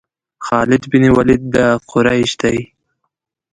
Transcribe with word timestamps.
خالد 0.45 0.83
بن 0.91 1.03
ولید 1.17 1.41
د 1.53 1.55
قریش 1.91 2.31
دی. 2.41 2.57